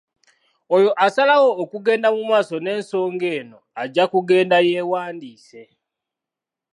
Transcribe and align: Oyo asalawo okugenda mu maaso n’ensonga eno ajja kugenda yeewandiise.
Oyo 0.75 0.89
asalawo 1.05 1.49
okugenda 1.63 2.07
mu 2.15 2.21
maaso 2.29 2.55
n’ensonga 2.59 3.27
eno 3.39 3.57
ajja 3.81 4.05
kugenda 4.13 4.57
yeewandiise. 4.67 5.63